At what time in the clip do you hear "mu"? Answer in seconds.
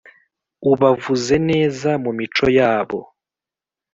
2.03-2.11